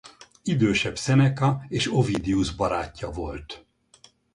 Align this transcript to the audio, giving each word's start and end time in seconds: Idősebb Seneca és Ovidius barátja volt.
Idősebb 0.43 0.97
Seneca 0.97 1.65
és 1.67 1.93
Ovidius 1.93 2.55
barátja 2.55 3.09
volt. 3.09 3.65